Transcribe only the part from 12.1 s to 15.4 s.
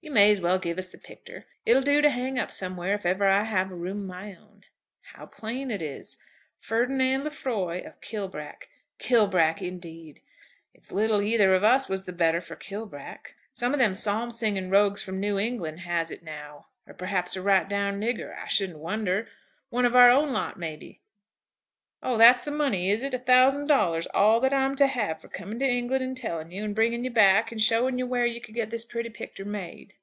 better for Kilbrack. Some of them psalm singing rogues from New